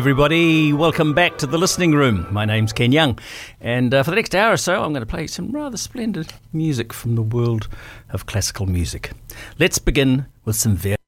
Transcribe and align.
Everybody. 0.00 0.72
Welcome 0.72 1.12
back 1.12 1.36
to 1.36 1.46
the 1.46 1.58
listening 1.58 1.92
room. 1.92 2.26
My 2.30 2.46
name's 2.46 2.72
Ken 2.72 2.90
Young, 2.90 3.18
and 3.60 3.92
uh, 3.92 4.02
for 4.02 4.08
the 4.08 4.16
next 4.16 4.34
hour 4.34 4.54
or 4.54 4.56
so, 4.56 4.82
I'm 4.82 4.94
going 4.94 5.02
to 5.02 5.06
play 5.06 5.26
some 5.26 5.52
rather 5.52 5.76
splendid 5.76 6.32
music 6.54 6.94
from 6.94 7.16
the 7.16 7.22
world 7.22 7.68
of 8.08 8.24
classical 8.24 8.64
music. 8.64 9.10
Let's 9.58 9.78
begin 9.78 10.24
with 10.46 10.56
some 10.56 10.74
very 10.74 10.99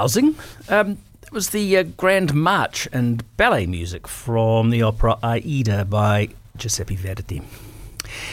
rousing. 0.00 0.34
Um, 0.70 0.96
it 1.22 1.30
was 1.30 1.50
the 1.50 1.76
uh, 1.76 1.82
Grand 1.82 2.32
March 2.34 2.88
and 2.90 3.22
ballet 3.36 3.66
music 3.66 4.08
from 4.08 4.70
the 4.70 4.82
opera 4.82 5.18
Aida 5.22 5.84
by 5.84 6.30
Giuseppe 6.56 6.96
Verdi. 6.96 7.42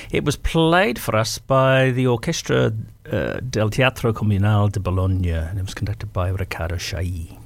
It 0.09 0.23
was 0.23 0.37
played 0.37 0.97
for 0.97 1.15
us 1.15 1.37
by 1.39 1.91
the 1.91 2.07
Orchestra 2.07 2.71
uh, 3.11 3.39
del 3.49 3.69
Teatro 3.69 4.13
Comunale 4.13 4.71
de 4.71 4.79
Bologna 4.79 5.31
and 5.31 5.59
it 5.59 5.65
was 5.65 5.73
conducted 5.73 6.13
by 6.13 6.29
Riccardo 6.29 6.77
Chailly. 6.77 7.37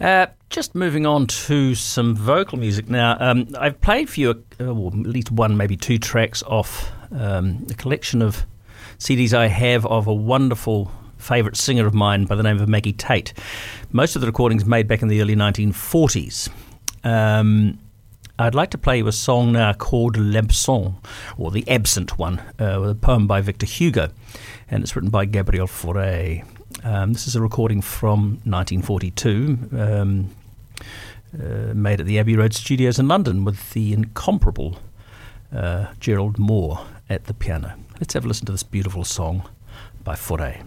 Uh, 0.00 0.26
just 0.48 0.74
moving 0.74 1.04
on 1.04 1.26
to 1.26 1.74
some 1.74 2.16
vocal 2.16 2.58
music 2.58 2.88
now. 2.88 3.16
Um, 3.20 3.48
I've 3.58 3.78
played 3.82 4.08
for 4.08 4.20
you 4.20 4.30
uh, 4.30 4.74
well, 4.74 4.88
at 4.88 5.06
least 5.06 5.30
one, 5.30 5.58
maybe 5.58 5.76
two 5.76 5.98
tracks 5.98 6.42
off 6.44 6.90
um, 7.12 7.66
a 7.70 7.74
collection 7.74 8.22
of 8.22 8.46
CDs 8.98 9.34
I 9.34 9.48
have 9.48 9.84
of 9.84 10.06
a 10.06 10.14
wonderful 10.14 10.90
favourite 11.18 11.56
singer 11.56 11.86
of 11.86 11.94
mine 11.94 12.24
by 12.24 12.34
the 12.34 12.42
name 12.42 12.60
of 12.60 12.68
Maggie 12.68 12.92
Teyte. 12.92 13.32
Most 13.92 14.16
of 14.16 14.20
the 14.20 14.26
recordings 14.26 14.64
made 14.64 14.88
back 14.88 15.02
in 15.02 15.08
the 15.08 15.20
early 15.20 15.36
1940s. 15.36 16.48
Um, 17.04 17.78
I'd 18.40 18.54
like 18.54 18.70
to 18.70 18.78
play 18.78 18.98
you 18.98 19.08
a 19.08 19.12
song 19.12 19.52
now 19.52 19.72
called 19.72 20.16
L'Absent, 20.16 20.94
or 21.36 21.50
The 21.50 21.68
Absent 21.68 22.18
one, 22.18 22.40
uh, 22.60 22.80
a 22.82 22.94
poem 22.94 23.26
by 23.26 23.40
Victor 23.40 23.66
Hugo, 23.66 24.10
and 24.70 24.84
it's 24.84 24.94
written 24.94 25.10
by 25.10 25.24
Gabriel 25.24 25.66
Fauré. 25.66 26.46
Um, 26.84 27.12
this 27.12 27.26
is 27.26 27.34
a 27.34 27.42
recording 27.42 27.82
from 27.82 28.40
1942, 28.44 29.58
um, 29.76 30.30
uh, 31.34 31.74
made 31.74 31.98
at 31.98 32.06
the 32.06 32.20
Abbey 32.20 32.36
Road 32.36 32.54
Studios 32.54 33.00
in 33.00 33.08
London 33.08 33.44
with 33.44 33.70
the 33.70 33.92
incomparable 33.92 34.78
uh, 35.52 35.86
Gerald 35.98 36.38
Moore 36.38 36.86
at 37.10 37.24
the 37.24 37.34
piano. 37.34 37.74
Let's 37.98 38.14
have 38.14 38.24
a 38.24 38.28
listen 38.28 38.46
to 38.46 38.52
this 38.52 38.62
beautiful 38.62 39.02
song 39.02 39.48
by 40.04 40.14
Fauré. 40.14 40.62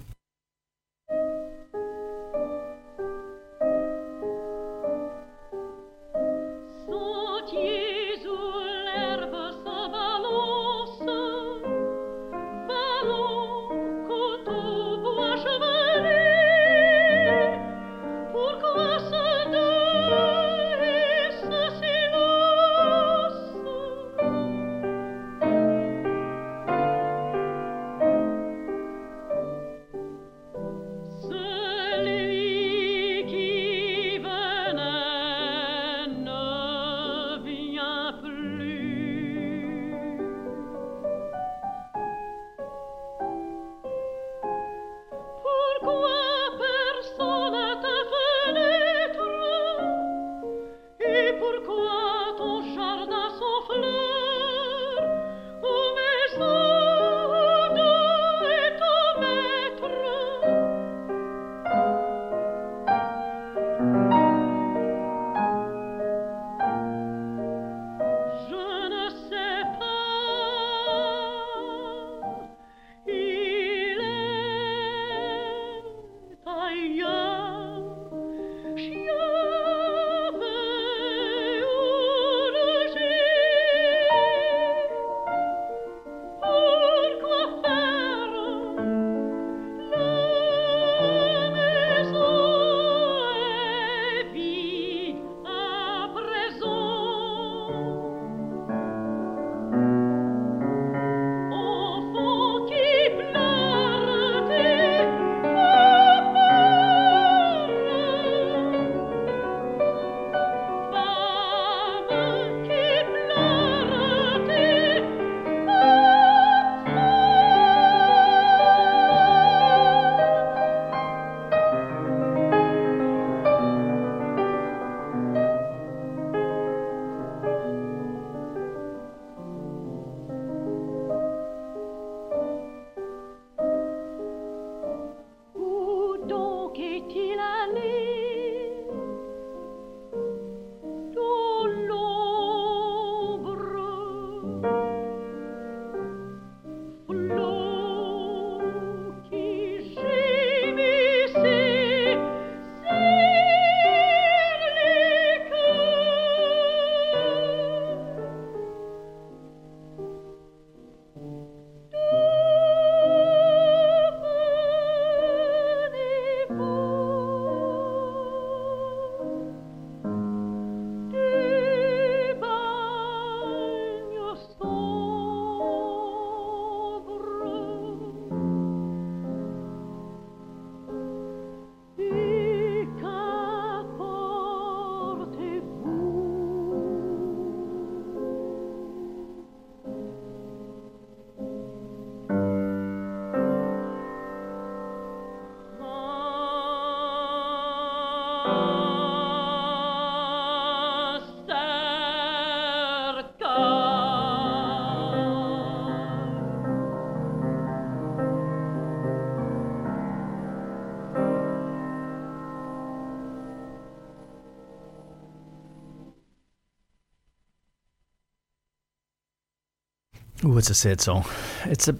Oh, 220.43 220.57
it's 220.57 220.71
a 220.71 220.75
sad 220.75 221.00
song. 221.00 221.24
It's 221.65 221.88
a 221.88 221.95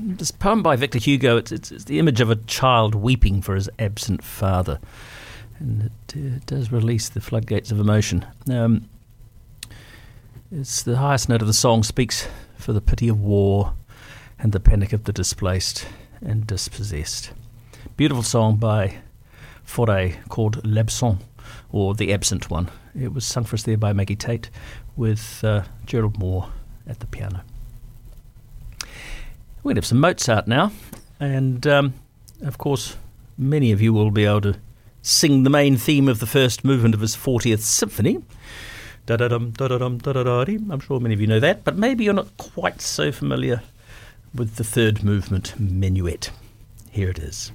this 0.00 0.32
poem 0.32 0.64
by 0.64 0.74
Victor 0.74 0.98
Hugo. 0.98 1.36
It's, 1.36 1.52
it's, 1.52 1.70
it's, 1.70 1.84
the 1.84 2.00
image 2.00 2.20
of 2.20 2.28
a 2.28 2.34
child 2.34 2.96
weeping 2.96 3.40
for 3.40 3.54
his 3.54 3.70
absent 3.78 4.24
father, 4.24 4.80
and 5.60 5.82
it, 5.82 6.16
it 6.16 6.46
does 6.46 6.72
release 6.72 7.08
the 7.08 7.20
floodgates 7.20 7.70
of 7.70 7.78
emotion. 7.78 8.26
Um, 8.50 8.88
it's 10.50 10.82
the 10.82 10.96
highest 10.96 11.28
note 11.28 11.40
of 11.40 11.46
the 11.46 11.52
song 11.52 11.84
speaks 11.84 12.26
for 12.56 12.72
the 12.72 12.80
pity 12.80 13.06
of 13.08 13.20
war 13.20 13.74
and 14.40 14.50
the 14.50 14.60
panic 14.60 14.92
of 14.92 15.04
the 15.04 15.12
displaced 15.12 15.86
and 16.20 16.48
dispossessed. 16.48 17.30
Beautiful 17.96 18.24
song 18.24 18.56
by 18.56 18.98
Fauré 19.64 20.16
called 20.28 20.64
L'Absent, 20.66 21.20
or 21.70 21.94
The 21.94 22.12
Absent 22.12 22.50
One. 22.50 22.70
It 23.00 23.12
was 23.12 23.24
sung 23.24 23.44
for 23.44 23.54
us 23.54 23.62
there 23.62 23.76
by 23.76 23.92
Maggie 23.92 24.16
Teyte 24.16 24.50
with 24.96 25.44
uh, 25.44 25.62
Gerald 25.86 26.18
Moore 26.18 26.48
at 26.88 26.98
the 26.98 27.06
piano. 27.06 27.42
To 29.68 29.74
have 29.74 29.84
some 29.84 30.00
Mozart 30.00 30.48
now, 30.48 30.72
and 31.20 31.66
um, 31.66 31.92
of 32.40 32.56
course, 32.56 32.96
many 33.36 33.70
of 33.70 33.82
you 33.82 33.92
will 33.92 34.10
be 34.10 34.24
able 34.24 34.40
to 34.40 34.56
sing 35.02 35.42
the 35.42 35.50
main 35.50 35.76
theme 35.76 36.08
of 36.08 36.20
the 36.20 36.26
first 36.26 36.64
movement 36.64 36.94
of 36.94 37.02
his 37.02 37.14
40th 37.14 37.60
symphony. 37.60 38.22
Da-da-dum, 39.04 39.50
da-da-dum, 39.50 39.98
da-da-da-dee. 39.98 40.58
I'm 40.70 40.80
sure 40.80 40.98
many 41.00 41.14
of 41.14 41.20
you 41.20 41.26
know 41.26 41.38
that, 41.40 41.64
but 41.64 41.76
maybe 41.76 42.02
you're 42.02 42.14
not 42.14 42.34
quite 42.38 42.80
so 42.80 43.12
familiar 43.12 43.60
with 44.34 44.56
the 44.56 44.64
third 44.64 45.04
movement, 45.04 45.52
Menuet. 45.58 46.30
Here 46.90 47.10
it 47.10 47.18
is. 47.18 47.52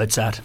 Mozart. 0.00 0.40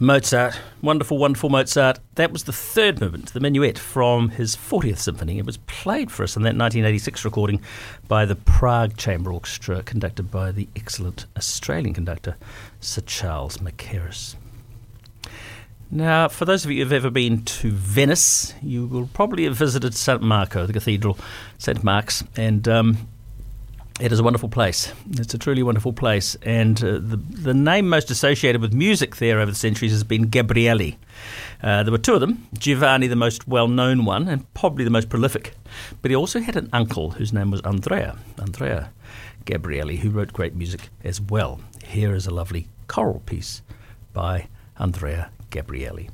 Mozart, 0.00 0.58
wonderful, 0.82 1.18
wonderful 1.18 1.50
Mozart. 1.50 2.00
That 2.16 2.32
was 2.32 2.42
the 2.42 2.52
third 2.52 3.00
movement, 3.00 3.32
the 3.32 3.38
minuet 3.38 3.78
from 3.78 4.30
his 4.30 4.56
40th 4.56 4.98
symphony. 4.98 5.38
It 5.38 5.46
was 5.46 5.58
played 5.58 6.10
for 6.10 6.24
us 6.24 6.34
in 6.34 6.42
that 6.42 6.56
1986 6.56 7.24
recording 7.24 7.62
by 8.08 8.24
the 8.24 8.34
Prague 8.34 8.96
Chamber 8.96 9.32
Orchestra, 9.32 9.84
conducted 9.84 10.32
by 10.32 10.50
the 10.50 10.66
excellent 10.74 11.26
Australian 11.36 11.94
conductor 11.94 12.34
Sir 12.80 13.02
Charles 13.02 13.58
Mackerras. 13.58 14.34
Now, 15.92 16.26
for 16.26 16.44
those 16.44 16.64
of 16.64 16.72
you 16.72 16.82
who've 16.82 16.92
ever 16.92 17.10
been 17.10 17.44
to 17.44 17.70
Venice, 17.70 18.52
you 18.60 18.84
will 18.84 19.08
probably 19.14 19.44
have 19.44 19.54
visited 19.54 19.94
St. 19.94 20.20
Marco, 20.20 20.66
the 20.66 20.72
cathedral, 20.72 21.16
St. 21.58 21.84
Mark's, 21.84 22.24
and 22.36 22.66
um, 22.66 23.06
It 24.00 24.10
is 24.10 24.18
a 24.18 24.24
wonderful 24.24 24.48
place. 24.48 24.92
It's 25.12 25.34
a 25.34 25.38
truly 25.38 25.62
wonderful 25.62 25.92
place. 25.92 26.36
And 26.42 26.82
uh, 26.82 26.94
the, 26.94 27.16
the 27.16 27.54
name 27.54 27.88
most 27.88 28.10
associated 28.10 28.60
with 28.60 28.72
music 28.72 29.16
there 29.16 29.38
over 29.38 29.52
the 29.52 29.56
centuries 29.56 29.92
has 29.92 30.02
been 30.02 30.30
Gabrieli. 30.30 30.96
Uh, 31.62 31.84
there 31.84 31.92
were 31.92 31.98
two 31.98 32.14
of 32.14 32.20
them 32.20 32.48
Giovanni, 32.58 33.06
the 33.06 33.14
most 33.14 33.46
well 33.46 33.68
known 33.68 34.04
one, 34.04 34.26
and 34.26 34.52
probably 34.52 34.82
the 34.82 34.90
most 34.90 35.08
prolific. 35.08 35.54
But 36.02 36.10
he 36.10 36.16
also 36.16 36.40
had 36.40 36.56
an 36.56 36.70
uncle 36.72 37.12
whose 37.12 37.32
name 37.32 37.52
was 37.52 37.60
Andrea. 37.60 38.16
Andrea 38.40 38.90
Gabrieli, 39.44 39.98
who 39.98 40.10
wrote 40.10 40.32
great 40.32 40.56
music 40.56 40.88
as 41.04 41.20
well. 41.20 41.60
Here 41.84 42.16
is 42.16 42.26
a 42.26 42.34
lovely 42.34 42.66
choral 42.88 43.20
piece 43.20 43.62
by 44.12 44.48
Andrea 44.76 45.30
Gabrieli. 45.50 46.10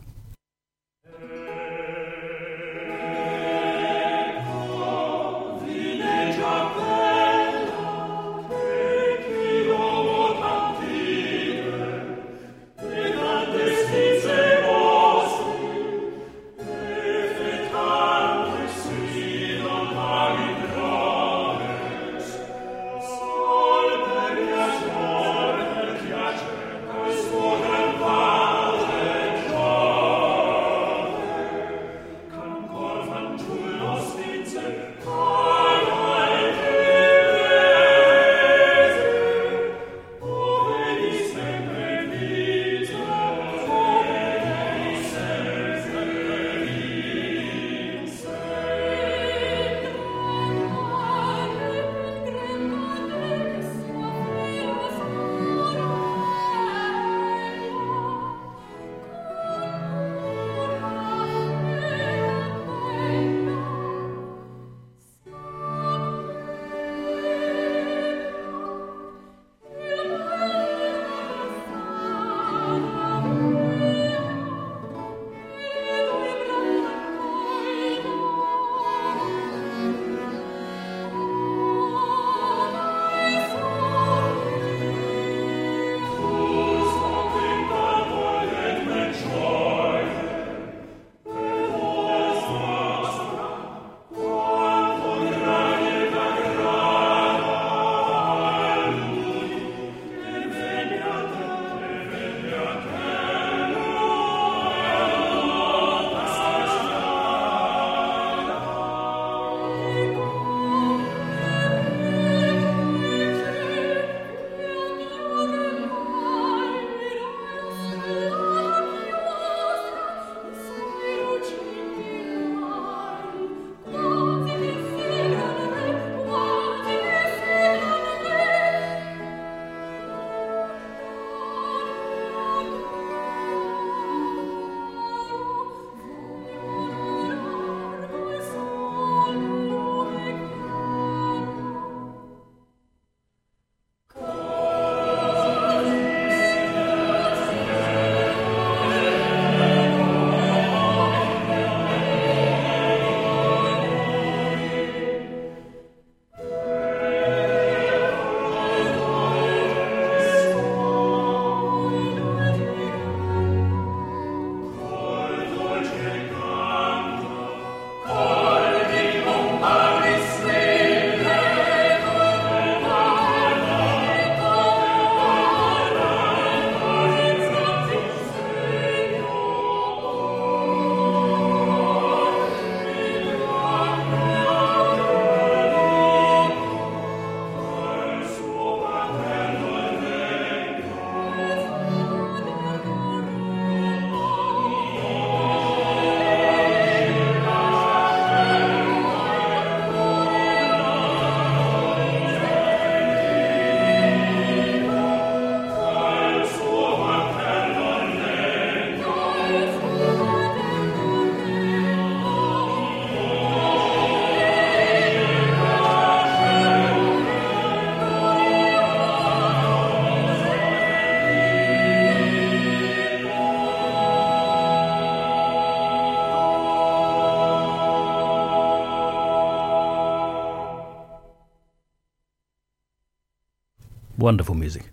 Wonderful 234.30 234.54
music. 234.54 234.84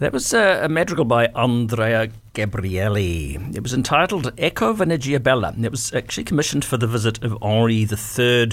That 0.00 0.12
was 0.12 0.34
uh, 0.34 0.60
a 0.62 0.68
madrigal 0.68 1.06
by 1.06 1.28
Andrea 1.28 2.10
Gabrieli. 2.34 3.56
It 3.56 3.62
was 3.62 3.72
entitled 3.72 4.36
Ecco 4.36 4.74
Venezia 4.74 5.18
Bella. 5.18 5.54
It 5.58 5.70
was 5.70 5.94
actually 5.94 6.24
commissioned 6.24 6.62
for 6.62 6.76
the 6.76 6.86
visit 6.86 7.24
of 7.24 7.42
Henri 7.42 7.88
III 7.90 8.50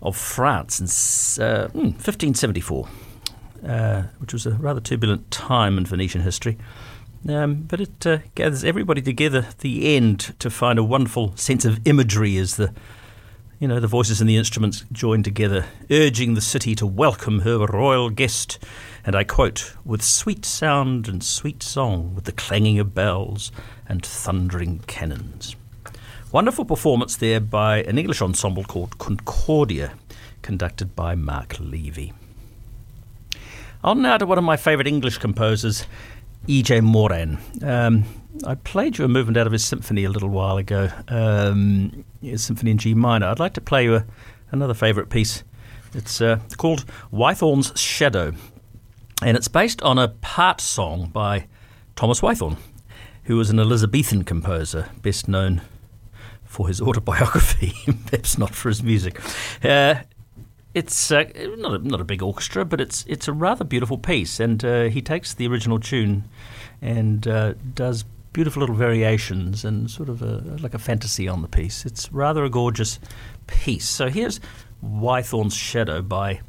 of 0.00 0.16
France 0.16 0.78
in 0.78 1.44
uh, 1.44 1.70
1574, 1.72 2.86
hmm, 2.86 3.68
uh, 3.68 4.02
which 4.18 4.32
was 4.32 4.46
a 4.46 4.52
rather 4.52 4.80
turbulent 4.80 5.28
time 5.32 5.76
in 5.76 5.84
Venetian 5.84 6.20
history. 6.20 6.56
Um, 7.28 7.62
but 7.62 7.80
it 7.80 8.06
uh, 8.06 8.18
gathers 8.36 8.62
everybody 8.62 9.02
together 9.02 9.46
at 9.48 9.58
the 9.58 9.96
end 9.96 10.36
to 10.38 10.50
find 10.50 10.78
a 10.78 10.84
wonderful 10.84 11.36
sense 11.36 11.64
of 11.64 11.84
imagery 11.84 12.36
as 12.36 12.54
the 12.54 12.72
you 13.60 13.68
know, 13.68 13.78
the 13.78 13.86
voices 13.86 14.22
and 14.22 14.30
the 14.30 14.38
instruments 14.38 14.86
join 14.90 15.22
together, 15.22 15.66
urging 15.90 16.32
the 16.32 16.40
city 16.40 16.74
to 16.74 16.86
welcome 16.86 17.40
her 17.40 17.58
royal 17.66 18.08
guest. 18.08 18.58
And 19.04 19.16
I 19.16 19.24
quote, 19.24 19.74
with 19.84 20.02
sweet 20.02 20.44
sound 20.44 21.08
and 21.08 21.24
sweet 21.24 21.62
song, 21.62 22.14
with 22.14 22.24
the 22.24 22.32
clanging 22.32 22.78
of 22.78 22.94
bells 22.94 23.50
and 23.88 24.04
thundering 24.04 24.80
cannons. 24.86 25.56
Wonderful 26.32 26.64
performance 26.64 27.16
there 27.16 27.40
by 27.40 27.82
an 27.82 27.98
English 27.98 28.22
ensemble 28.22 28.64
called 28.64 28.98
Concordia, 28.98 29.94
conducted 30.42 30.94
by 30.94 31.14
Mark 31.14 31.58
Levy. 31.58 32.12
On 33.82 34.02
now 34.02 34.18
to 34.18 34.26
one 34.26 34.38
of 34.38 34.44
my 34.44 34.56
favourite 34.56 34.86
English 34.86 35.18
composers, 35.18 35.86
E.J. 36.46 36.80
Moeran. 36.80 37.38
Um, 37.62 38.04
I 38.46 38.54
played 38.54 38.98
you 38.98 39.04
a 39.04 39.08
movement 39.08 39.36
out 39.36 39.46
of 39.46 39.52
his 39.52 39.64
symphony 39.64 40.04
a 40.04 40.10
little 40.10 40.28
while 40.28 40.56
ago, 40.56 40.90
um, 41.08 42.04
his 42.22 42.44
symphony 42.44 42.70
in 42.70 42.78
G 42.78 42.94
minor. 42.94 43.26
I'd 43.26 43.40
like 43.40 43.54
to 43.54 43.60
play 43.60 43.84
you 43.84 43.96
a, 43.96 44.06
another 44.50 44.74
favourite 44.74 45.10
piece. 45.10 45.42
It's 45.94 46.20
uh, 46.20 46.38
called 46.56 46.84
Whythorne's 47.10 47.78
Shadow, 47.78 48.32
and 49.22 49.36
it's 49.36 49.48
based 49.48 49.82
on 49.82 49.98
a 49.98 50.08
part 50.08 50.60
song 50.60 51.10
by 51.12 51.46
Thomas 51.96 52.20
Whythorne, 52.20 52.56
who 53.24 53.36
was 53.36 53.50
an 53.50 53.58
Elizabethan 53.58 54.24
composer, 54.24 54.88
best 55.02 55.28
known 55.28 55.62
for 56.44 56.66
his 56.68 56.80
autobiography, 56.80 57.74
perhaps 58.06 58.38
not 58.38 58.54
for 58.54 58.68
his 58.68 58.82
music. 58.82 59.20
Uh, 59.62 59.96
it's 60.74 61.10
uh, 61.10 61.24
not 61.58 61.74
a, 61.74 61.78
not 61.78 62.00
a 62.00 62.04
big 62.04 62.22
orchestra, 62.22 62.64
but 62.64 62.80
it's 62.80 63.04
it's 63.06 63.28
a 63.28 63.32
rather 63.32 63.64
beautiful 63.64 63.98
piece, 63.98 64.40
and 64.40 64.64
uh, 64.64 64.84
he 64.84 65.02
takes 65.02 65.34
the 65.34 65.46
original 65.46 65.80
tune 65.80 66.24
and 66.80 67.26
uh, 67.26 67.54
does 67.74 68.04
beautiful 68.32 68.60
little 68.60 68.76
variations 68.76 69.64
and 69.64 69.90
sort 69.90 70.08
of 70.08 70.22
a, 70.22 70.56
like 70.60 70.74
a 70.74 70.78
fantasy 70.78 71.28
on 71.28 71.42
the 71.42 71.48
piece. 71.48 71.84
It's 71.84 72.12
rather 72.12 72.44
a 72.44 72.50
gorgeous 72.50 73.00
piece. 73.48 73.88
So 73.88 74.08
here's 74.08 74.40
Whythorne's 74.80 75.54
Shadow 75.54 76.00
by 76.02 76.40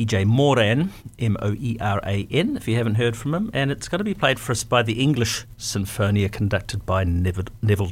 E.J. 0.00 0.24
Moeran, 0.24 0.88
M 1.18 1.36
O 1.42 1.52
E 1.52 1.76
R 1.78 2.00
A 2.06 2.26
N, 2.30 2.56
if 2.56 2.66
you 2.66 2.74
haven't 2.74 2.94
heard 2.94 3.16
from 3.16 3.34
him, 3.34 3.50
and 3.52 3.70
it's 3.70 3.86
going 3.86 3.98
to 3.98 4.04
be 4.04 4.14
played 4.14 4.40
for 4.40 4.52
us 4.52 4.64
by 4.64 4.82
the 4.82 4.94
English 4.94 5.44
Sinfonia 5.58 6.32
conducted 6.32 6.86
by 6.86 7.04
Neville, 7.04 7.44
Neville 7.60 7.90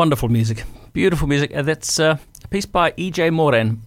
Wonderful 0.00 0.30
music, 0.30 0.64
beautiful 0.94 1.28
music. 1.28 1.54
Uh, 1.54 1.60
that's 1.60 2.00
uh, 2.00 2.16
a 2.42 2.48
piece 2.48 2.64
by 2.64 2.94
E.J. 2.96 3.28
Moeran, 3.28 3.80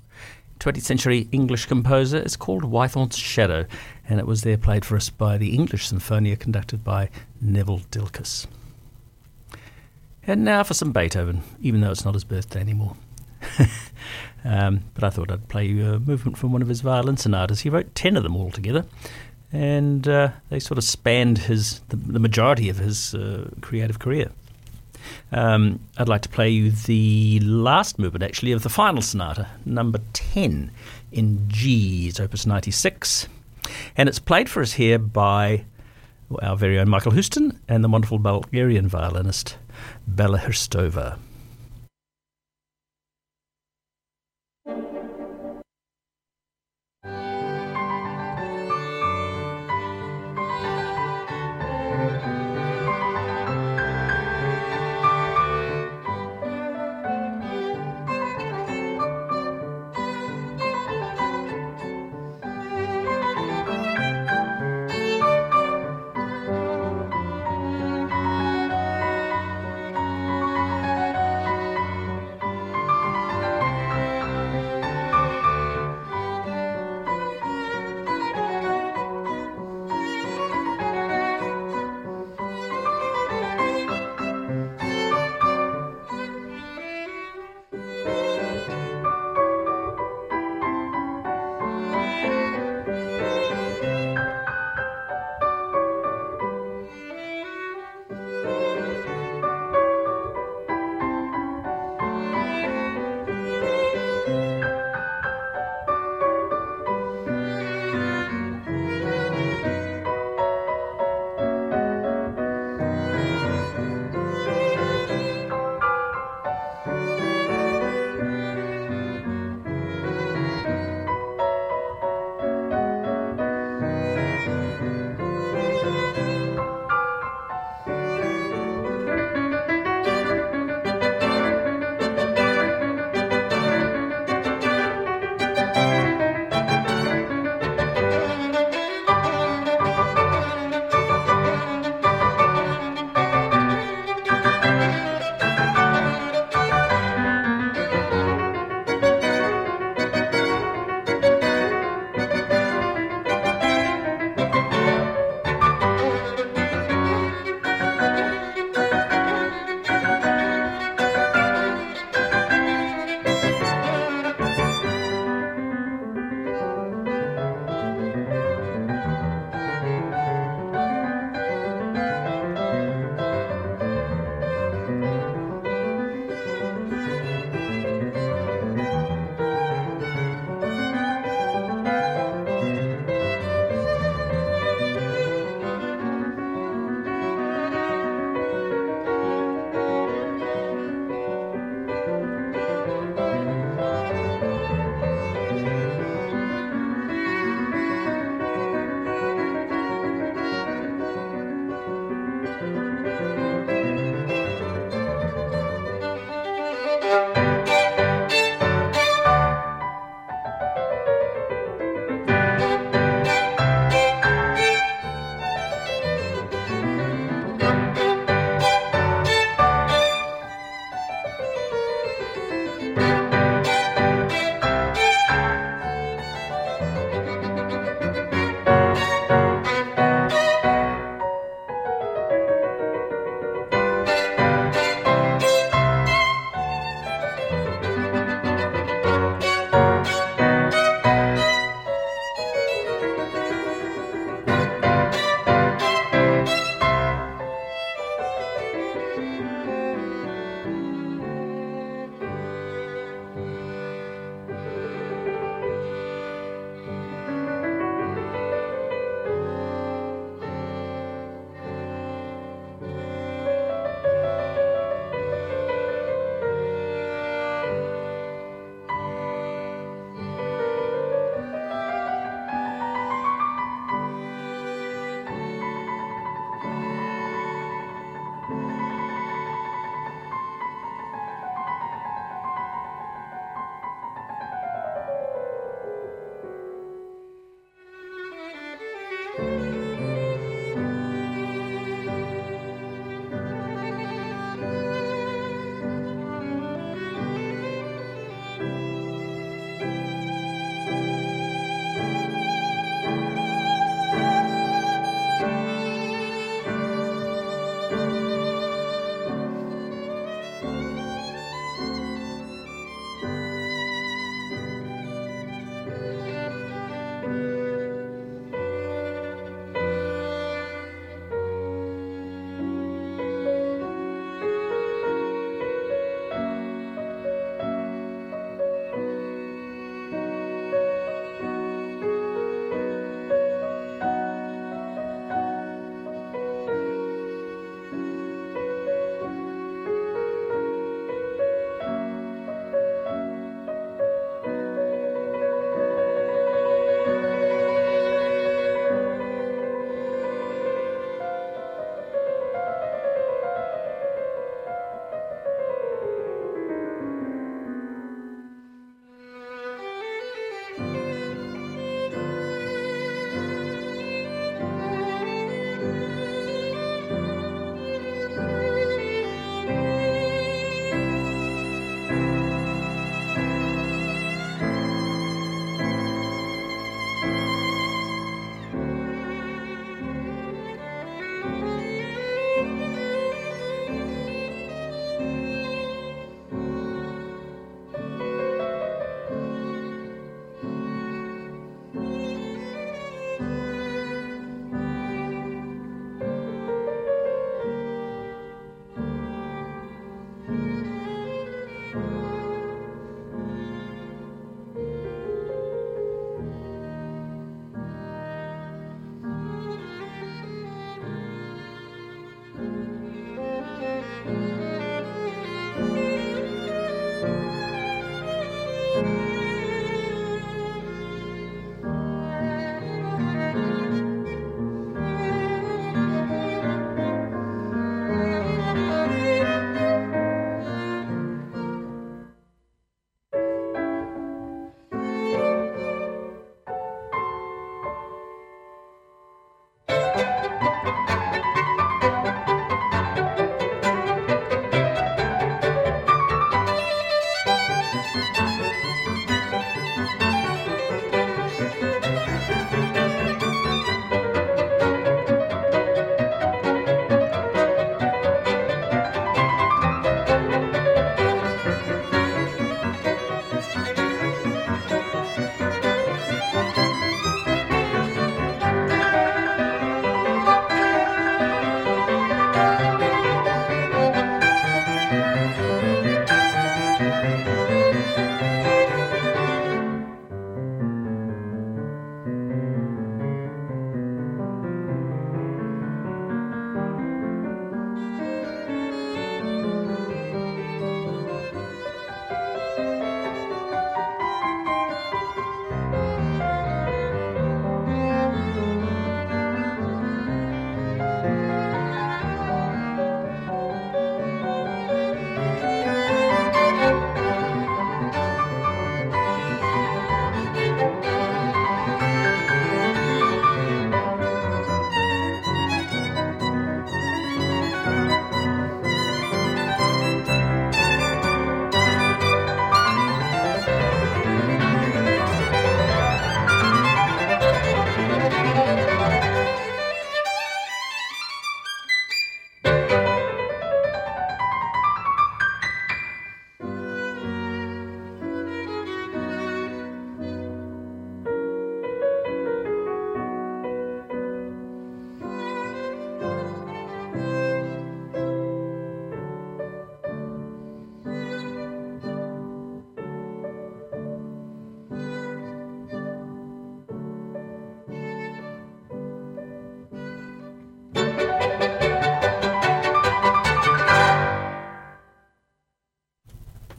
20th 0.59 0.83
century 0.83 1.27
English 1.31 1.65
composer. 1.65 2.17
It's 2.17 2.35
called 2.35 2.61
Whythorne's 2.61 3.17
Shadow, 3.17 3.65
and 4.07 4.19
it 4.19 4.27
was 4.27 4.43
there 4.43 4.59
played 4.59 4.85
for 4.85 4.95
us 4.95 5.09
by 5.09 5.39
the 5.39 5.55
English 5.55 5.89
Sinfonia 5.89 6.39
conducted 6.39 6.83
by 6.83 7.09
Neville 7.41 7.79
Dilkes. 7.89 8.45
And 10.27 10.45
now 10.45 10.61
for 10.61 10.75
some 10.75 10.91
Beethoven, 10.91 11.41
even 11.59 11.81
though 11.81 11.89
it's 11.89 12.05
not 12.05 12.13
his 12.13 12.23
birthday 12.23 12.59
anymore. 12.59 12.95
um, 14.45 14.81
but 14.93 15.03
I 15.03 15.09
thought 15.09 15.31
I'd 15.31 15.49
play 15.49 15.65
you 15.65 15.93
a 15.93 15.99
movement 15.99 16.37
from 16.37 16.51
one 16.51 16.61
of 16.61 16.67
his 16.67 16.81
violin 16.81 17.17
sonatas. 17.17 17.61
He 17.61 17.71
wrote 17.71 17.95
10 17.95 18.17
of 18.17 18.21
them 18.21 18.35
all 18.35 18.51
together, 18.51 18.85
and 19.51 20.07
uh, 20.07 20.29
they 20.51 20.59
sort 20.59 20.77
of 20.77 20.83
spanned 20.83 21.39
his 21.39 21.79
the, 21.89 21.95
the 21.95 22.19
majority 22.19 22.69
of 22.69 22.77
his 22.77 23.15
uh, 23.15 23.49
creative 23.61 23.97
career. 23.97 24.29
Um, 25.31 25.79
I'd 25.97 26.09
like 26.09 26.21
to 26.21 26.29
play 26.29 26.49
you 26.49 26.71
the 26.71 27.39
last 27.41 27.99
movement, 27.99 28.23
actually, 28.23 28.51
of 28.51 28.63
the 28.63 28.69
final 28.69 29.01
sonata, 29.01 29.47
number 29.65 29.99
10 30.13 30.71
in 31.11 31.45
G, 31.47 32.11
opus 32.19 32.45
96. 32.45 33.27
And 33.95 34.09
it's 34.09 34.19
played 34.19 34.49
for 34.49 34.61
us 34.61 34.73
here 34.73 34.99
by 34.99 35.65
our 36.41 36.55
very 36.55 36.79
own 36.79 36.89
Michael 36.89 37.11
Houstoun 37.11 37.57
and 37.67 37.83
the 37.83 37.89
wonderful 37.89 38.17
Bulgarian 38.17 38.87
violinist 38.87 39.57
Bella 40.07 40.39
Hristova. 40.39 41.17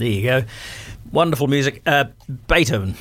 There 0.05 0.13
you 0.13 0.23
go. 0.23 0.45
Wonderful 1.13 1.47
music. 1.47 1.81
Uh, 1.87 2.05
Beethoven. 2.47 2.95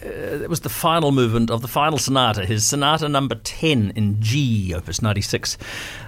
Uh, 0.00 0.08
it 0.08 0.48
was 0.48 0.60
the 0.60 0.68
final 0.68 1.10
movement 1.10 1.50
of 1.50 1.62
the 1.62 1.66
final 1.66 1.98
sonata, 1.98 2.46
his 2.46 2.64
sonata 2.64 3.08
number 3.08 3.34
10 3.34 3.92
in 3.96 4.22
G, 4.22 4.72
opus 4.72 5.02
96, 5.02 5.58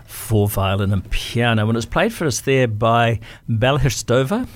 for 0.04 0.46
violin 0.46 0.92
and 0.92 1.10
piano. 1.10 1.62
And 1.62 1.70
it 1.70 1.74
was 1.78 1.84
played 1.84 2.12
for 2.12 2.26
us 2.26 2.42
there 2.42 2.68
by 2.68 3.18
Bella 3.48 3.80
Hristova 3.80 4.46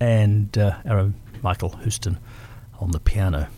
and 0.00 0.56
uh, 0.56 0.78
Michael 1.42 1.72
Houstoun 1.72 2.16
on 2.80 2.92
the 2.92 3.00
piano. 3.00 3.48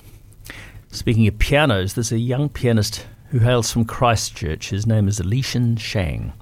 Speaking 0.91 1.29
of 1.29 1.39
pianos, 1.39 1.95
there's 1.95 2.11
a 2.11 2.19
young 2.19 2.49
pianist 2.49 3.07
who 3.29 3.39
hails 3.39 3.71
from 3.71 3.85
Christchurch. 3.85 4.71
His 4.71 4.89
name 4.89 5.07
is 5.07 5.21
Lishan 5.21 5.79
Shang. 5.79 6.33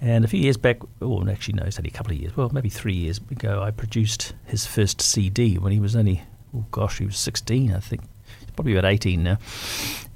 And 0.00 0.24
a 0.24 0.28
few 0.28 0.40
years 0.40 0.56
back, 0.56 0.80
well, 1.00 1.28
actually, 1.30 1.54
no, 1.54 1.64
it's 1.64 1.78
only 1.78 1.90
a 1.90 1.92
couple 1.92 2.12
of 2.12 2.18
years, 2.18 2.36
well, 2.36 2.50
maybe 2.52 2.68
three 2.68 2.94
years 2.94 3.18
ago, 3.30 3.62
I 3.62 3.70
produced 3.70 4.34
his 4.44 4.66
first 4.66 5.00
CD 5.00 5.56
when 5.58 5.72
he 5.72 5.80
was 5.80 5.96
only, 5.96 6.22
oh 6.54 6.64
gosh, 6.70 6.98
he 6.98 7.06
was 7.06 7.16
16, 7.16 7.72
I 7.72 7.80
think. 7.80 8.02
He's 8.40 8.50
probably 8.50 8.76
about 8.76 8.90
18 8.90 9.22
now. 9.22 9.38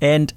And 0.00 0.32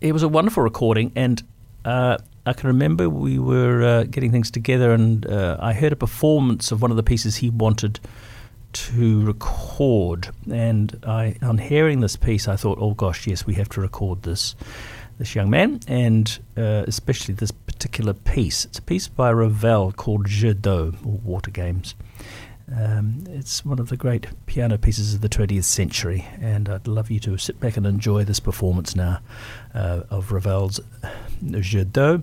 it 0.00 0.12
was 0.12 0.22
a 0.22 0.28
wonderful 0.28 0.62
recording. 0.62 1.12
And 1.16 1.42
uh, 1.84 2.18
I 2.46 2.52
can 2.54 2.68
remember 2.68 3.10
we 3.10 3.38
were 3.38 3.82
uh, 3.82 4.04
getting 4.04 4.32
things 4.32 4.50
together, 4.50 4.92
and 4.92 5.26
uh, 5.26 5.58
I 5.60 5.74
heard 5.74 5.92
a 5.92 5.96
performance 5.96 6.72
of 6.72 6.80
one 6.80 6.90
of 6.90 6.96
the 6.96 7.02
pieces 7.02 7.36
he 7.36 7.50
wanted 7.50 8.00
to 8.72 9.24
record. 9.26 10.30
And 10.50 10.98
I, 11.06 11.36
on 11.42 11.58
hearing 11.58 12.00
this 12.00 12.16
piece, 12.16 12.48
I 12.48 12.56
thought, 12.56 12.78
oh 12.80 12.94
gosh, 12.94 13.26
yes, 13.26 13.46
we 13.46 13.54
have 13.54 13.68
to 13.70 13.80
record 13.80 14.22
this 14.22 14.54
this 15.18 15.34
young 15.34 15.50
man, 15.50 15.80
and 15.86 16.38
uh, 16.56 16.84
especially 16.86 17.34
this 17.34 17.50
particular 17.50 18.14
piece. 18.14 18.64
It's 18.64 18.78
a 18.78 18.82
piece 18.82 19.08
by 19.08 19.30
Ravel 19.30 19.92
called 19.92 20.26
Jeux 20.26 20.54
d'eau, 20.54 20.94
or 21.04 21.18
Water 21.24 21.50
Games. 21.50 21.94
Um, 22.74 23.24
it's 23.28 23.64
one 23.64 23.78
of 23.78 23.88
the 23.88 23.96
great 23.96 24.26
piano 24.46 24.76
pieces 24.76 25.14
of 25.14 25.20
the 25.20 25.28
20th 25.28 25.64
century, 25.64 26.26
and 26.40 26.68
I'd 26.68 26.86
love 26.86 27.10
you 27.10 27.18
to 27.20 27.38
sit 27.38 27.58
back 27.58 27.76
and 27.76 27.86
enjoy 27.86 28.24
this 28.24 28.40
performance 28.40 28.94
now 28.94 29.20
uh, 29.74 30.02
of 30.10 30.32
Ravel's 30.32 30.80
Jeux 31.42 31.84
d'eau, 31.84 32.22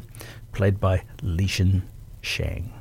played 0.52 0.80
by 0.80 1.04
Li 1.22 1.46
Lishan 1.46 1.82
Shang. 2.22 2.75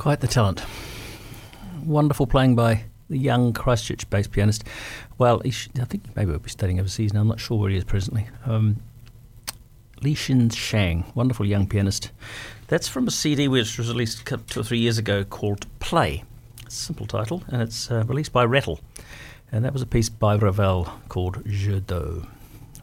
Quite 0.00 0.20
the 0.20 0.28
talent. 0.28 0.64
Wonderful 1.84 2.26
playing 2.26 2.56
by 2.56 2.84
the 3.10 3.18
young 3.18 3.52
Christchurch 3.52 4.08
based 4.08 4.32
pianist. 4.32 4.64
Well, 5.18 5.42
I 5.44 5.50
think 5.50 6.16
maybe 6.16 6.28
he 6.28 6.32
will 6.32 6.38
be 6.38 6.48
studying 6.48 6.80
overseas 6.80 7.12
now. 7.12 7.20
I'm 7.20 7.28
not 7.28 7.38
sure 7.38 7.58
where 7.58 7.68
he 7.68 7.76
is 7.76 7.84
presently. 7.84 8.26
Um, 8.46 8.76
Li 10.00 10.14
Xin 10.14 10.56
Shang, 10.56 11.04
wonderful 11.14 11.44
young 11.44 11.66
pianist. 11.66 12.12
That's 12.68 12.88
from 12.88 13.08
a 13.08 13.10
CD 13.10 13.46
which 13.46 13.76
was 13.76 13.88
released 13.88 14.24
two 14.24 14.60
or 14.60 14.64
three 14.64 14.78
years 14.78 14.96
ago 14.96 15.22
called 15.22 15.66
Play. 15.80 16.24
Simple 16.66 17.04
title, 17.04 17.42
and 17.48 17.60
it's 17.60 17.90
uh, 17.90 18.02
released 18.06 18.32
by 18.32 18.46
Rattle. 18.46 18.80
And 19.52 19.66
that 19.66 19.74
was 19.74 19.82
a 19.82 19.86
piece 19.86 20.08
by 20.08 20.34
Ravel 20.34 20.90
called 21.10 21.42
Jeux 21.46 21.80
d'eau, 21.80 22.26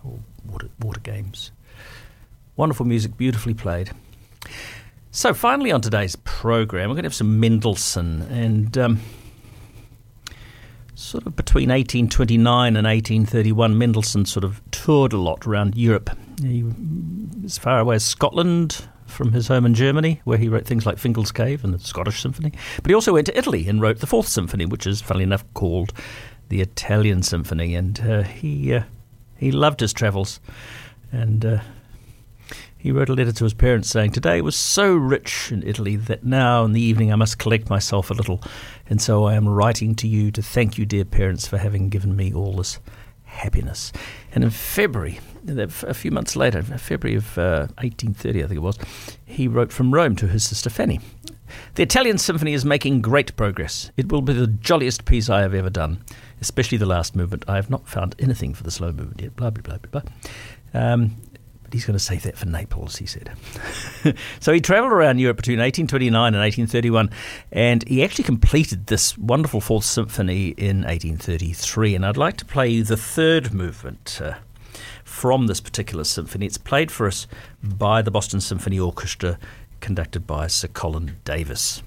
or 0.04 0.20
water, 0.46 0.70
water 0.80 1.00
Games. 1.00 1.50
Wonderful 2.56 2.86
music, 2.86 3.18
beautifully 3.18 3.56
played. 3.56 3.90
So, 5.18 5.34
finally, 5.34 5.72
on 5.72 5.82
today's 5.82 6.16
program, 6.16 6.90
we're 6.90 6.94
going 6.94 7.02
to 7.02 7.08
have 7.08 7.16
some 7.16 7.40
Mendelssohn. 7.40 8.22
And 8.30 8.78
um, 8.78 9.00
sort 10.94 11.26
of 11.26 11.36
between 11.36 11.70
1829 11.70 12.76
and 12.76 12.86
1831, 12.86 13.80
Mendelssohn 13.80 14.26
sort 14.28 14.44
of 14.44 14.62
toured 14.70 15.14
a 15.14 15.18
lot 15.18 15.48
around 15.48 15.76
Europe. 15.76 16.16
He, 16.40 16.64
as 17.44 17.58
far 17.58 17.80
away 17.80 17.96
as 17.96 18.06
Scotland 18.06 18.88
from 19.08 19.32
his 19.32 19.48
home 19.48 19.66
in 19.66 19.74
Germany, 19.74 20.22
where 20.24 20.38
he 20.38 20.50
wrote 20.50 20.68
things 20.68 20.86
like 20.86 21.00
Fingal's 21.00 21.32
Cave 21.32 21.64
and 21.64 21.74
the 21.74 21.80
Scottish 21.80 22.22
Symphony. 22.22 22.52
But 22.76 22.92
he 22.92 22.94
also 22.94 23.14
went 23.14 23.26
to 23.26 23.36
Italy 23.36 23.68
and 23.68 23.82
wrote 23.82 24.02
the 24.02 24.06
Fourth 24.06 24.28
Symphony, 24.28 24.68
which 24.68 24.86
is, 24.86 25.02
funnily 25.02 25.24
enough, 25.24 25.52
called 25.56 25.94
the 26.50 26.62
Italian 26.62 27.24
Symphony. 27.24 27.74
And 27.74 28.00
uh, 28.02 28.22
he 28.22 28.76
uh, 28.76 28.84
he 29.36 29.52
loved 29.52 29.80
his 29.80 29.94
travels, 29.94 30.40
and 31.12 31.44
uh, 31.44 31.62
he 32.78 32.92
wrote 32.92 33.10
a 33.10 33.14
letter 33.14 33.32
to 33.32 33.44
his 33.44 33.54
parents 33.54 33.90
saying, 33.90 34.12
Today 34.12 34.42
was 34.42 34.56
so 34.56 34.96
rich 34.96 35.52
in 35.52 35.64
Italy 35.64 35.96
that 35.96 36.24
now 36.24 36.64
in 36.64 36.74
the 36.74 36.82
evening 36.82 37.12
I 37.12 37.16
must 37.16 37.40
collect 37.40 37.70
myself 37.70 38.12
a 38.12 38.14
little, 38.14 38.42
and 38.90 39.02
so 39.02 39.26
I 39.26 39.34
am 39.34 39.50
writing 39.50 39.96
to 39.96 40.08
you 40.08 40.32
to 40.32 40.42
thank 40.42 40.78
you, 40.78 40.86
dear 40.86 41.06
parents, 41.06 41.48
for 41.48 41.58
having 41.58 41.90
given 41.90 42.16
me 42.16 42.34
all 42.34 42.54
this 42.54 42.80
happiness. 43.26 43.92
And 44.34 44.44
in 44.44 44.50
February, 44.50 45.20
a 45.48 45.94
few 45.94 46.12
months 46.12 46.36
later, 46.36 46.62
February 46.62 47.18
of 47.18 47.38
uh, 47.38 47.68
1830, 47.80 48.44
I 48.44 48.48
think 48.48 48.58
it 48.58 48.62
was, 48.62 48.78
he 49.26 49.48
wrote 49.48 49.72
from 49.72 49.94
Rome 49.94 50.16
to 50.18 50.28
his 50.28 50.46
sister 50.46 50.70
Fanny. 50.70 51.00
The 51.76 51.84
Italian 51.84 52.18
Symphony 52.18 52.54
is 52.54 52.66
making 52.66 53.02
great 53.02 53.36
progress. 53.38 53.92
It 53.96 54.12
will 54.12 54.22
be 54.22 54.34
the 54.34 54.48
jolliest 54.48 55.06
piece 55.06 55.30
I 55.30 55.42
have 55.42 55.54
ever 55.54 55.70
done, 55.70 56.04
especially 56.42 56.78
the 56.78 56.86
last 56.86 57.16
movement. 57.16 57.46
I 57.48 57.56
have 57.56 57.70
not 57.70 57.88
found 57.88 58.16
anything 58.20 58.54
for 58.54 58.64
the 58.64 58.72
slow 58.72 58.92
movement 58.92 59.22
yet. 59.22 59.36
Blah, 59.36 59.52
blah, 59.52 59.62
blah, 59.62 59.78
blah, 59.78 60.02
blah. 60.02 60.12
Um, 60.74 61.16
but 61.68 61.74
he's 61.74 61.86
going 61.86 61.98
to 61.98 62.04
save 62.04 62.24
that 62.24 62.38
for 62.38 62.46
Naples, 62.46 62.96
he 62.96 63.06
said. 63.06 63.32
so 64.40 64.54
he 64.54 64.62
travelled 64.62 64.94
around 64.94 65.20
Europe 65.20 65.36
between 65.36 65.60
1829 65.60 66.34
and 66.34 66.42
1831, 66.42 67.10
and 67.52 67.88
he 67.88 68.02
actually 68.04 68.24
completed 68.24 68.88
this 68.88 69.18
wonderful 69.18 69.60
Fourth 69.60 69.84
Symphony 69.84 70.50
in 70.50 70.84
1833. 70.84 71.96
And 71.96 72.06
I'd 72.06 72.16
like 72.16 72.38
to 72.38 72.46
play 72.46 72.82
the 72.82 72.98
third 72.98 73.54
movement. 73.54 74.22
Uh, 74.24 74.36
from 75.04 75.48
this 75.48 75.62
particular 75.62 76.04
symphony. 76.04 76.46
It's 76.46 76.58
played 76.58 76.92
for 76.92 77.08
us 77.08 77.28
by 77.64 78.02
the 78.02 78.12
Boston 78.12 78.42
Symphony 78.42 78.78
Orchestra, 78.78 79.40
conducted 79.80 80.28
by 80.28 80.48
Sir 80.48 80.68
Colin 80.68 81.18
Davis. 81.24 81.82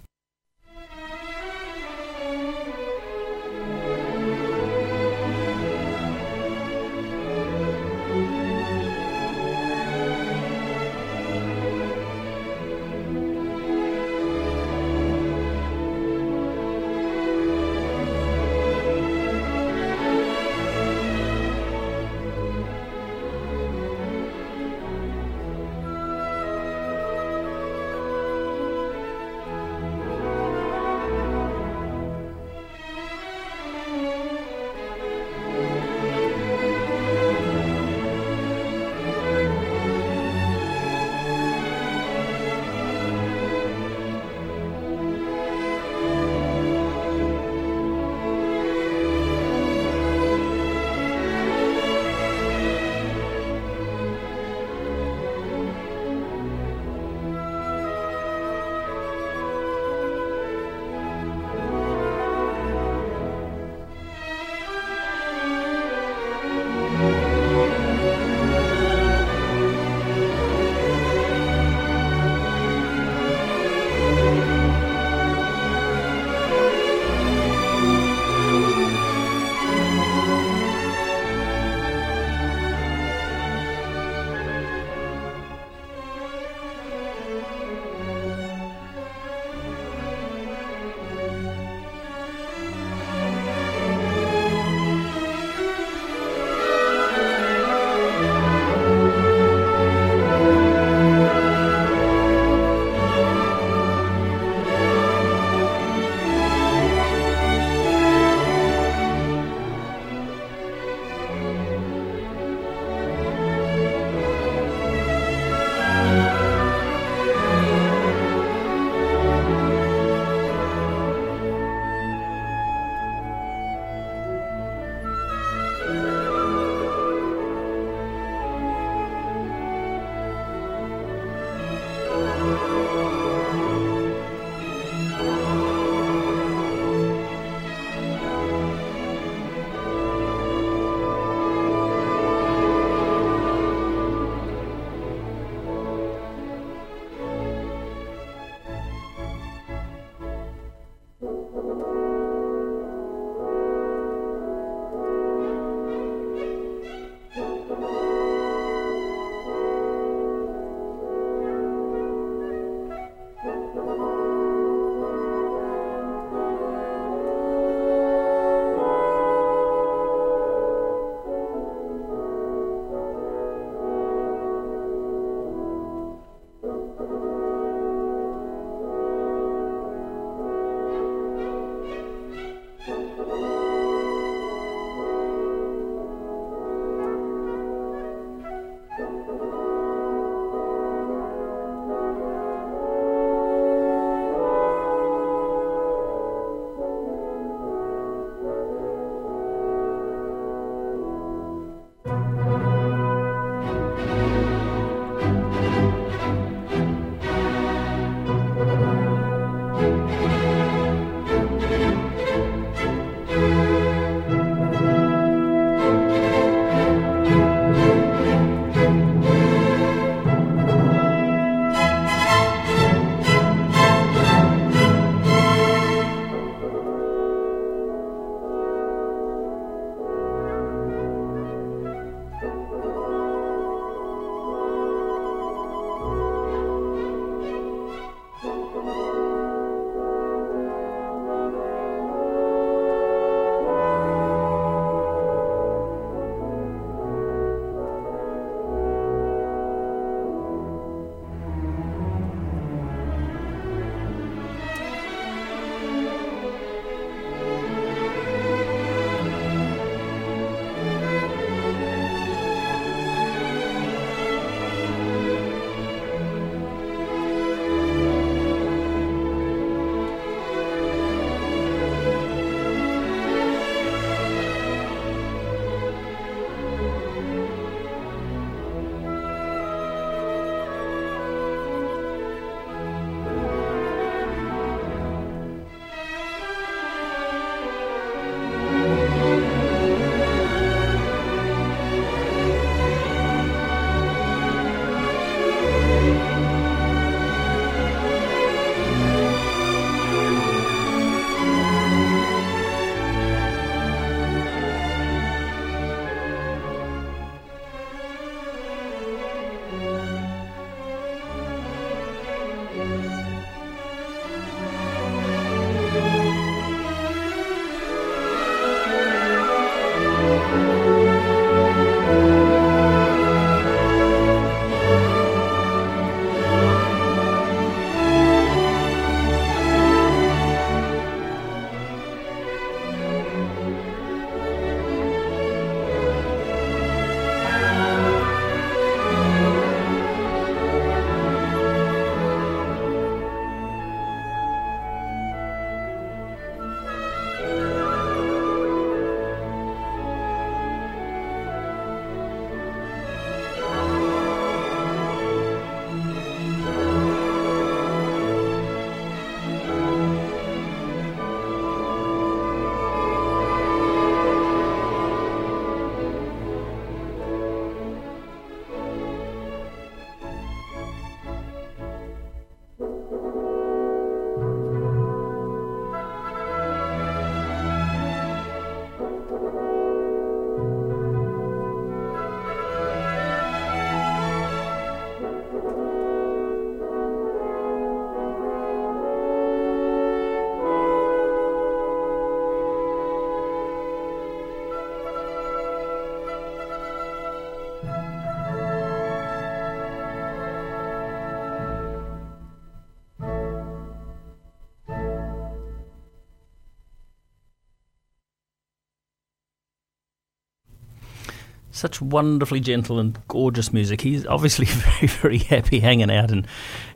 Such 411.80 412.02
wonderfully 412.02 412.60
gentle 412.60 413.00
and 413.00 413.18
gorgeous 413.26 413.72
music. 413.72 414.02
He's 414.02 414.26
obviously 414.26 414.66
very, 414.68 415.06
very 415.06 415.38
happy 415.38 415.80
hanging 415.80 416.10
out 416.10 416.30
in, 416.30 416.46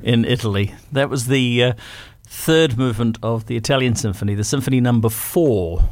in 0.02 0.26
Italy. 0.26 0.74
That 0.92 1.08
was 1.08 1.26
the 1.26 1.64
uh, 1.64 1.72
third 2.24 2.76
movement 2.76 3.16
of 3.22 3.46
the 3.46 3.56
Italian 3.56 3.96
Symphony, 3.96 4.34
the 4.34 4.44
Symphony 4.44 4.80
Number 4.80 5.08
Four 5.08 5.88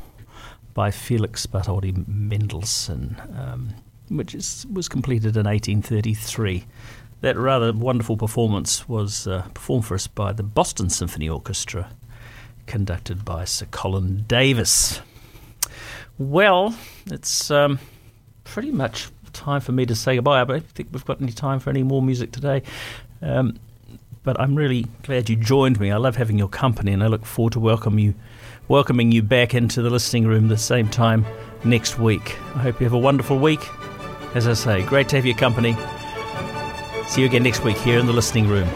by 0.74 0.90
Felix 0.90 1.46
Bartholdy 1.46 2.06
Mendelssohn, 2.06 3.16
um, 3.34 3.70
which 4.08 4.34
is, 4.34 4.66
was 4.70 4.88
completed 4.88 5.36
in 5.36 5.46
1833. 5.46 6.66
That 7.22 7.38
rather 7.38 7.72
wonderful 7.72 8.18
performance 8.18 8.88
was 8.88 9.26
uh, 9.26 9.42
performed 9.54 9.86
for 9.86 9.94
us 9.94 10.06
by 10.06 10.32
the 10.32 10.42
Boston 10.42 10.90
Symphony 10.90 11.28
Orchestra, 11.30 11.90
conducted 12.66 13.24
by 13.24 13.46
Sir 13.46 13.66
Colin 13.70 14.24
Davis. 14.26 15.00
Well, 16.18 16.76
it's 17.06 17.50
um, 17.50 17.78
pretty 18.44 18.70
much 18.70 19.08
time 19.32 19.60
for 19.60 19.72
me 19.72 19.86
to 19.86 19.94
say 19.94 20.16
goodbye. 20.16 20.40
I 20.40 20.44
don't 20.44 20.66
think 20.68 20.90
we've 20.92 21.04
got 21.04 21.20
any 21.20 21.32
time 21.32 21.58
for 21.58 21.70
any 21.70 21.82
more 21.82 22.02
music 22.02 22.32
today. 22.32 22.62
Um, 23.20 23.58
but 24.24 24.40
I'm 24.40 24.54
really 24.54 24.86
glad 25.02 25.28
you 25.28 25.36
joined 25.36 25.80
me. 25.80 25.90
I 25.90 25.96
love 25.96 26.16
having 26.16 26.38
your 26.38 26.48
company, 26.48 26.92
and 26.92 27.02
I 27.02 27.08
look 27.08 27.24
forward 27.24 27.54
to 27.54 27.60
welcome 27.60 27.98
you, 27.98 28.14
welcoming 28.68 29.10
you 29.10 29.22
back 29.22 29.54
into 29.54 29.82
the 29.82 29.90
listening 29.90 30.26
room 30.26 30.48
the 30.48 30.56
same 30.56 30.88
time 30.88 31.26
next 31.64 31.98
week. 31.98 32.36
I 32.54 32.58
hope 32.58 32.80
you 32.80 32.84
have 32.84 32.92
a 32.92 32.98
wonderful 32.98 33.38
week. 33.38 33.60
As 34.34 34.46
I 34.46 34.54
say, 34.54 34.82
great 34.84 35.08
to 35.10 35.16
have 35.16 35.26
your 35.26 35.36
company. 35.36 35.76
See 37.08 37.20
you 37.20 37.26
again 37.26 37.42
next 37.42 37.64
week 37.64 37.76
here 37.78 37.98
in 37.98 38.06
the 38.06 38.12
listening 38.12 38.48
room 38.48 38.68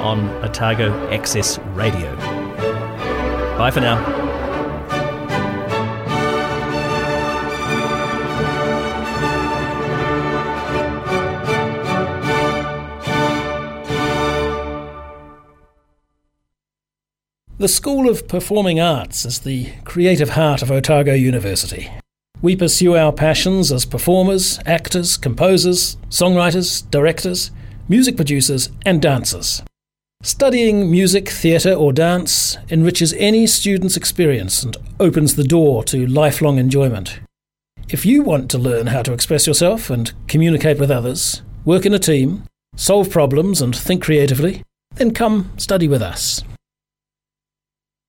on 0.00 0.28
Otago 0.44 1.10
Access 1.10 1.58
Radio. 1.74 2.14
Bye 3.56 3.70
for 3.70 3.80
now. 3.80 4.23
The 17.56 17.68
School 17.68 18.08
of 18.10 18.26
Performing 18.26 18.80
Arts 18.80 19.24
is 19.24 19.38
the 19.38 19.70
creative 19.84 20.30
heart 20.30 20.60
of 20.60 20.72
Otago 20.72 21.14
University. 21.14 21.88
We 22.42 22.56
pursue 22.56 22.96
our 22.96 23.12
passions 23.12 23.70
as 23.70 23.84
performers, 23.84 24.58
actors, 24.66 25.16
composers, 25.16 25.96
songwriters, 26.10 26.82
directors, 26.90 27.52
music 27.88 28.16
producers, 28.16 28.70
and 28.84 29.00
dancers. 29.00 29.62
Studying 30.20 30.90
music, 30.90 31.28
theatre, 31.28 31.72
or 31.72 31.92
dance 31.92 32.56
enriches 32.70 33.12
any 33.12 33.46
student's 33.46 33.96
experience 33.96 34.64
and 34.64 34.76
opens 34.98 35.36
the 35.36 35.44
door 35.44 35.84
to 35.84 36.08
lifelong 36.08 36.58
enjoyment. 36.58 37.20
If 37.88 38.04
you 38.04 38.24
want 38.24 38.50
to 38.50 38.58
learn 38.58 38.88
how 38.88 39.02
to 39.02 39.12
express 39.12 39.46
yourself 39.46 39.90
and 39.90 40.12
communicate 40.26 40.80
with 40.80 40.90
others, 40.90 41.42
work 41.64 41.86
in 41.86 41.94
a 41.94 42.00
team, 42.00 42.42
solve 42.74 43.10
problems, 43.10 43.62
and 43.62 43.76
think 43.76 44.02
creatively, 44.02 44.64
then 44.96 45.14
come 45.14 45.52
study 45.56 45.86
with 45.86 46.02
us. 46.02 46.42